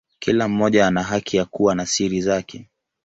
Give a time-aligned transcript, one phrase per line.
[0.19, 2.69] Kila mmoja ana haki ya kuwa na siri zake.